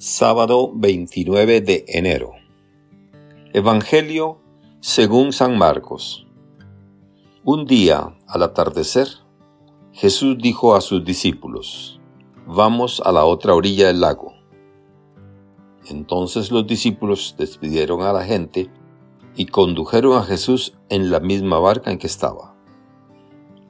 [0.00, 2.30] Sábado 29 de enero.
[3.52, 4.38] Evangelio
[4.78, 6.24] según San Marcos.
[7.42, 9.08] Un día, al atardecer,
[9.90, 12.00] Jesús dijo a sus discípulos,
[12.46, 14.34] Vamos a la otra orilla del lago.
[15.88, 18.70] Entonces los discípulos despidieron a la gente
[19.34, 22.54] y condujeron a Jesús en la misma barca en que estaba.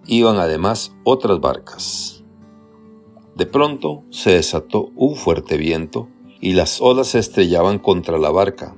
[0.04, 2.22] Iban además otras barcas.
[3.34, 6.06] De pronto se desató un fuerte viento
[6.41, 8.74] y las olas se estrellaban contra la barca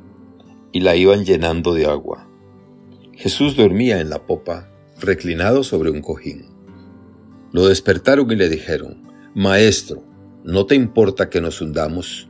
[0.73, 2.29] y la iban llenando de agua.
[3.13, 6.47] Jesús dormía en la popa, reclinado sobre un cojín.
[7.53, 9.03] Lo despertaron y le dijeron,
[9.35, 10.03] Maestro,
[10.45, 12.29] ¿no te importa que nos hundamos?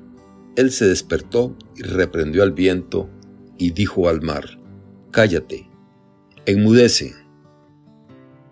[0.56, 3.08] Él se despertó y reprendió al viento
[3.56, 4.58] y dijo al mar,
[5.10, 5.68] Cállate,
[6.46, 7.14] enmudece.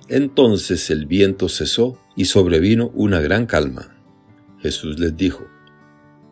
[0.09, 3.97] Entonces el viento cesó y sobrevino una gran calma.
[4.61, 5.45] Jesús les dijo,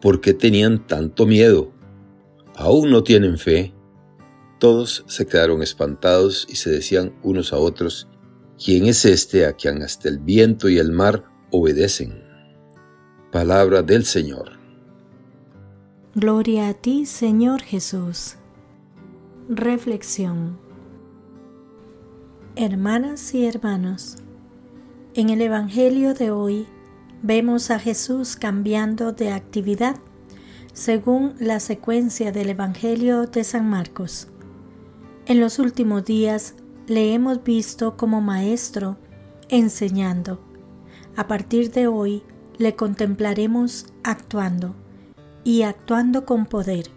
[0.00, 1.72] ¿por qué tenían tanto miedo?
[2.54, 3.74] ¿Aún no tienen fe?
[4.58, 8.08] Todos se quedaron espantados y se decían unos a otros,
[8.62, 12.22] ¿quién es este a quien hasta el viento y el mar obedecen?
[13.30, 14.52] Palabra del Señor.
[16.14, 18.36] Gloria a ti, Señor Jesús.
[19.50, 20.58] Reflexión.
[22.56, 24.16] Hermanas y hermanos,
[25.12, 26.66] en el Evangelio de hoy
[27.22, 29.96] vemos a Jesús cambiando de actividad
[30.72, 34.28] según la secuencia del Evangelio de San Marcos.
[35.26, 36.54] En los últimos días
[36.86, 38.98] le hemos visto como maestro
[39.48, 40.40] enseñando.
[41.16, 42.22] A partir de hoy
[42.58, 44.74] le contemplaremos actuando
[45.44, 46.90] y actuando con poder.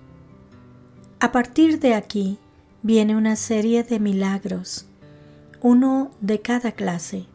[1.22, 2.38] A partir de aquí
[2.83, 4.88] viene una serie de milagros,
[5.61, 7.28] uno de cada clase,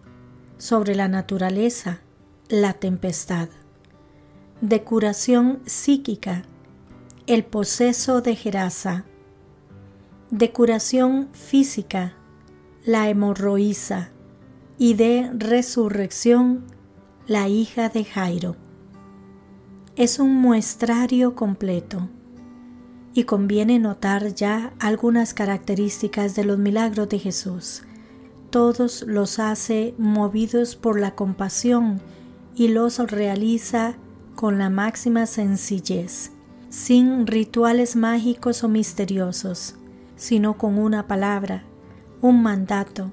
[0.58, 2.00] sobre la naturaleza,
[2.48, 3.48] la tempestad.
[4.60, 6.42] De curación psíquica,
[7.26, 9.04] el poseso de Gerasa.
[10.30, 12.14] De curación física,
[12.84, 14.10] la hemorroísa.
[14.76, 16.64] Y de resurrección,
[17.26, 18.56] la hija de Jairo.
[19.96, 22.08] Es un muestrario completo
[23.14, 27.84] y conviene notar ya algunas características de los milagros de Jesús
[28.54, 32.00] todos los hace movidos por la compasión
[32.54, 33.96] y los realiza
[34.34, 36.32] con la máxima sencillez,
[36.68, 39.76] sin rituales mágicos o misteriosos,
[40.16, 41.64] sino con una palabra,
[42.20, 43.10] un mandato,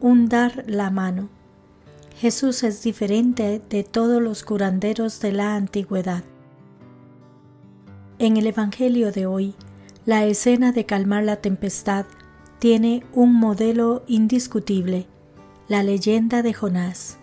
[0.00, 1.28] un dar la mano.
[2.18, 6.24] Jesús es diferente de todos los curanderos de la antigüedad.
[8.18, 9.54] En el Evangelio de hoy,
[10.04, 12.06] la escena de calmar la tempestad
[12.58, 15.06] tiene un modelo indiscutible,
[15.68, 17.18] la leyenda de Jonás,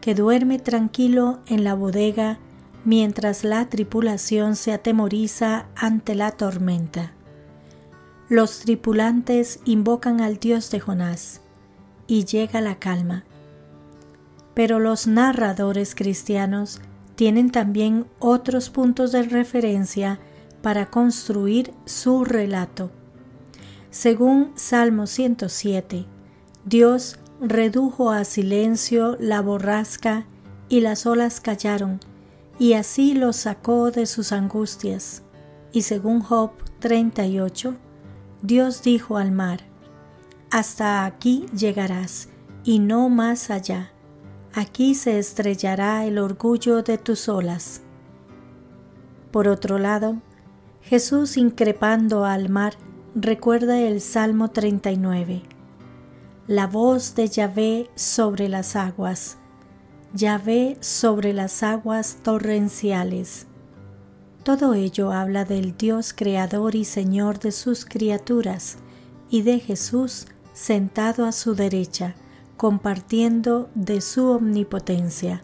[0.00, 2.38] que duerme tranquilo en la bodega
[2.84, 7.12] mientras la tripulación se atemoriza ante la tormenta.
[8.28, 11.40] Los tripulantes invocan al Dios de Jonás
[12.06, 13.24] y llega la calma.
[14.54, 16.80] Pero los narradores cristianos
[17.14, 20.20] tienen también otros puntos de referencia
[20.62, 22.90] para construir su relato.
[23.90, 26.06] Según Salmo 107,
[26.64, 30.26] Dios redujo a silencio la borrasca
[30.68, 32.00] y las olas callaron,
[32.58, 35.22] y así los sacó de sus angustias.
[35.72, 36.50] Y según Job
[36.80, 37.74] 38,
[38.42, 39.60] Dios dijo al mar,
[40.50, 42.28] Hasta aquí llegarás,
[42.64, 43.92] y no más allá.
[44.54, 47.82] Aquí se estrellará el orgullo de tus olas.
[49.30, 50.16] Por otro lado,
[50.82, 52.74] Jesús increpando al mar,
[53.14, 55.57] recuerda el Salmo 39.
[56.48, 59.36] La voz de Yahvé sobre las aguas,
[60.14, 63.46] Yahvé sobre las aguas torrenciales.
[64.44, 68.78] Todo ello habla del Dios creador y Señor de sus criaturas
[69.28, 72.14] y de Jesús sentado a su derecha,
[72.56, 75.42] compartiendo de su omnipotencia.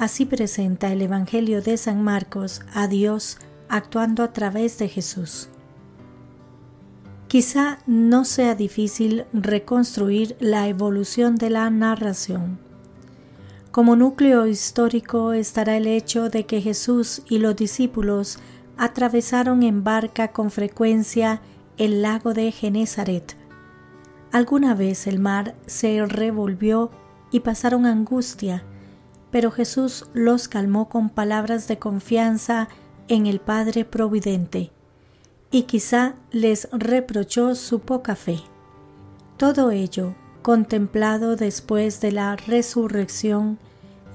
[0.00, 3.38] Así presenta el Evangelio de San Marcos a Dios
[3.68, 5.48] actuando a través de Jesús.
[7.32, 12.58] Quizá no sea difícil reconstruir la evolución de la narración.
[13.70, 18.38] Como núcleo histórico estará el hecho de que Jesús y los discípulos
[18.76, 21.40] atravesaron en barca con frecuencia
[21.78, 23.34] el lago de Genezaret.
[24.30, 26.90] Alguna vez el mar se revolvió
[27.30, 28.62] y pasaron angustia,
[29.30, 32.68] pero Jesús los calmó con palabras de confianza
[33.08, 34.70] en el Padre Providente
[35.52, 38.40] y quizá les reprochó su poca fe.
[39.36, 43.58] Todo ello, contemplado después de la resurrección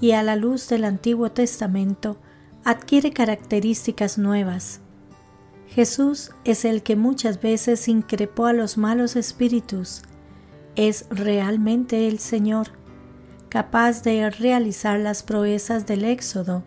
[0.01, 2.17] y a la luz del Antiguo Testamento,
[2.65, 4.81] adquiere características nuevas.
[5.67, 10.01] Jesús es el que muchas veces increpó a los malos espíritus.
[10.75, 12.69] Es realmente el Señor,
[13.49, 16.63] capaz de realizar las proezas del Éxodo,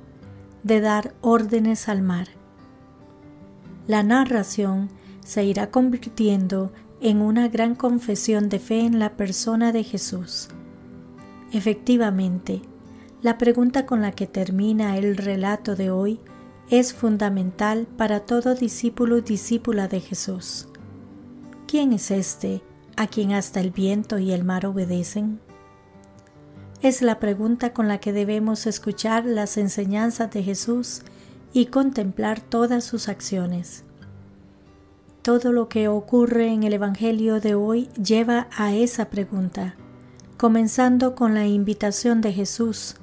[0.63, 2.40] de dar órdenes al mar.
[3.91, 4.89] La narración
[5.25, 6.71] se irá convirtiendo
[7.01, 10.47] en una gran confesión de fe en la persona de Jesús.
[11.53, 12.63] Efectivamente,
[13.21, 16.21] la pregunta con la que termina el relato de hoy
[16.69, 20.69] es fundamental para todo discípulo y discípula de Jesús.
[21.67, 22.63] ¿Quién es este
[22.97, 25.41] a quien hasta el viento y el mar obedecen?
[26.81, 31.03] Es la pregunta con la que debemos escuchar las enseñanzas de Jesús
[31.53, 33.85] y contemplar todas sus acciones.
[35.23, 39.75] Todo lo que ocurre en el Evangelio de hoy lleva a esa pregunta,
[40.37, 42.97] comenzando con la invitación de Jesús.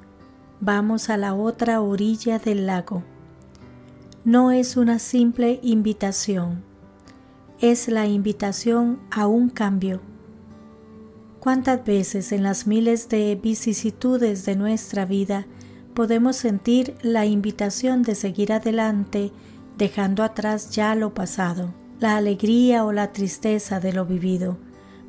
[0.60, 3.04] Vamos a la otra orilla del lago.
[4.26, 6.64] No es una simple invitación,
[7.60, 10.02] es la invitación a un cambio.
[11.40, 15.46] ¿Cuántas veces en las miles de vicisitudes de nuestra vida
[15.98, 19.32] podemos sentir la invitación de seguir adelante
[19.78, 21.74] dejando atrás ya lo pasado?
[22.00, 24.58] la alegría o la tristeza de lo vivido,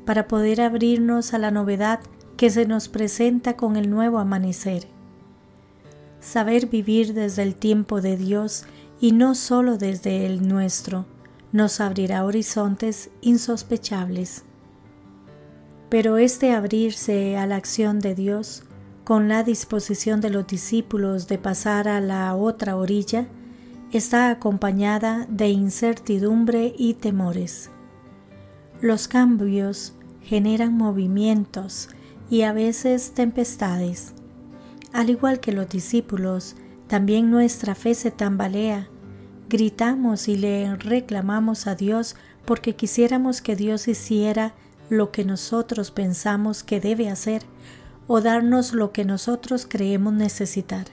[0.05, 1.99] para poder abrirnos a la novedad
[2.35, 4.87] que se nos presenta con el nuevo amanecer.
[6.19, 8.65] Saber vivir desde el tiempo de Dios
[8.99, 11.05] y no solo desde el nuestro,
[11.51, 14.43] nos abrirá horizontes insospechables.
[15.89, 18.63] Pero este abrirse a la acción de Dios,
[19.09, 23.25] con la disposición de los discípulos de pasar a la otra orilla,
[23.91, 27.71] está acompañada de incertidumbre y temores.
[28.81, 31.89] Los cambios generan movimientos
[32.29, 34.13] y a veces tempestades.
[34.93, 38.89] Al igual que los discípulos, también nuestra fe se tambalea.
[39.49, 42.15] Gritamos y le reclamamos a Dios
[42.45, 44.53] porque quisiéramos que Dios hiciera
[44.87, 47.41] lo que nosotros pensamos que debe hacer
[48.11, 50.87] o darnos lo que nosotros creemos necesitar.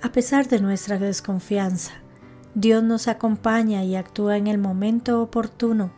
[0.00, 1.92] A pesar de nuestra desconfianza,
[2.54, 5.92] Dios nos acompaña y actúa en el momento oportuno.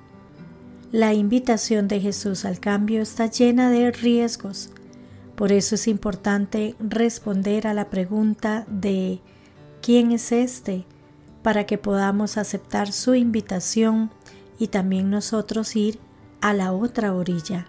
[0.91, 4.71] La invitación de Jesús al cambio está llena de riesgos.
[5.37, 9.21] Por eso es importante responder a la pregunta de
[9.81, 10.87] ¿quién es este?
[11.45, 14.11] para que podamos aceptar su invitación
[14.59, 16.01] y también nosotros ir
[16.41, 17.69] a la otra orilla.